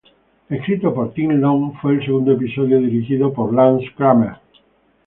[0.49, 4.31] Escrito por Tim Long, fue el segundo episodio dirigido por Lance Kramer.